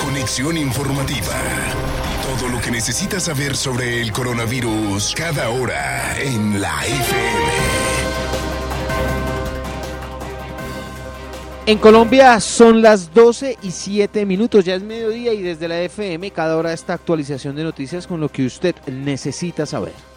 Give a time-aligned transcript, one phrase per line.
[0.00, 1.36] Conexión informativa.
[2.22, 7.88] Todo lo que necesitas saber sobre el coronavirus cada hora en la FM.
[11.66, 16.30] En Colombia son las 12 y 7 minutos, ya es mediodía y desde la FM
[16.30, 20.07] cada hora esta actualización de noticias con lo que usted necesita saber.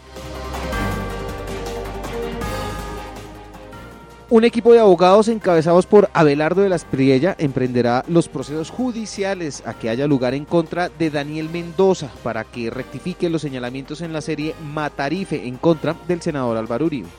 [4.32, 9.74] Un equipo de abogados encabezados por Abelardo de las Priella emprenderá los procesos judiciales a
[9.74, 14.22] que haya lugar en contra de Daniel Mendoza para que rectifique los señalamientos en la
[14.22, 17.10] serie Matarife en contra del senador Álvaro Uribe.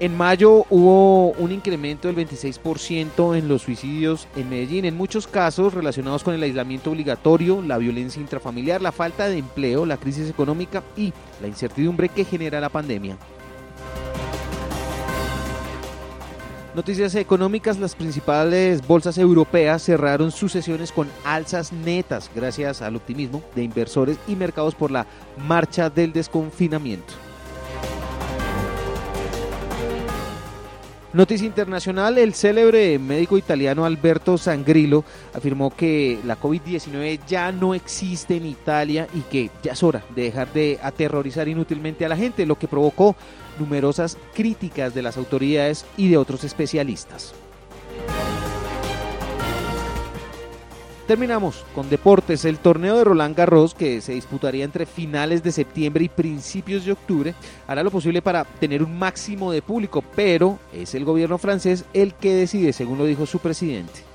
[0.00, 5.74] En mayo hubo un incremento del 26% en los suicidios en Medellín, en muchos casos
[5.74, 10.82] relacionados con el aislamiento obligatorio, la violencia intrafamiliar, la falta de empleo, la crisis económica
[10.96, 13.18] y la incertidumbre que genera la pandemia.
[16.74, 23.42] Noticias económicas, las principales bolsas europeas cerraron sus sesiones con alzas netas gracias al optimismo
[23.54, 25.06] de inversores y mercados por la
[25.46, 27.12] marcha del desconfinamiento.
[31.12, 38.36] Noticia internacional, el célebre médico italiano Alberto Sangrilo afirmó que la COVID-19 ya no existe
[38.36, 42.46] en Italia y que ya es hora de dejar de aterrorizar inútilmente a la gente,
[42.46, 43.14] lo que provocó
[43.58, 47.34] numerosas críticas de las autoridades y de otros especialistas.
[51.06, 52.44] Terminamos con deportes.
[52.44, 56.92] El torneo de Roland Garros, que se disputaría entre finales de septiembre y principios de
[56.92, 57.34] octubre,
[57.66, 62.14] hará lo posible para tener un máximo de público, pero es el gobierno francés el
[62.14, 64.12] que decide, según lo dijo su presidente.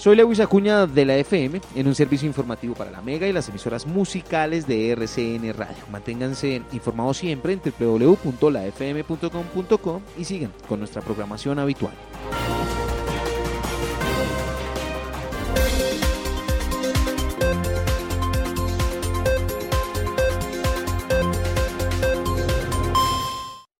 [0.00, 3.50] Soy Lewis Acuña de la FM en un servicio informativo para la Mega y las
[3.50, 5.84] emisoras musicales de RCN Radio.
[5.92, 8.40] Manténganse informados siempre en www.lafm.com.co
[10.16, 11.92] y sigan con nuestra programación habitual.